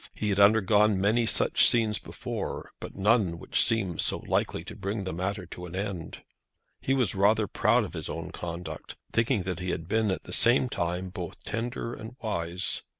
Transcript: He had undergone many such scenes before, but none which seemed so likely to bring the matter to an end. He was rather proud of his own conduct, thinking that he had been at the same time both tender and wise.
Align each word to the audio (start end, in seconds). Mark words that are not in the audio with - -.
He 0.15 0.29
had 0.29 0.39
undergone 0.39 0.99
many 0.99 1.27
such 1.27 1.69
scenes 1.69 1.99
before, 1.99 2.71
but 2.79 2.95
none 2.95 3.37
which 3.37 3.63
seemed 3.63 4.01
so 4.01 4.17
likely 4.25 4.63
to 4.63 4.75
bring 4.75 5.03
the 5.03 5.13
matter 5.13 5.45
to 5.45 5.67
an 5.67 5.75
end. 5.75 6.23
He 6.79 6.95
was 6.95 7.13
rather 7.13 7.45
proud 7.45 7.83
of 7.83 7.93
his 7.93 8.09
own 8.09 8.31
conduct, 8.31 8.95
thinking 9.13 9.43
that 9.43 9.59
he 9.59 9.69
had 9.69 9.87
been 9.87 10.09
at 10.09 10.23
the 10.23 10.33
same 10.33 10.69
time 10.69 11.09
both 11.09 11.43
tender 11.43 11.93
and 11.93 12.15
wise. 12.19 12.81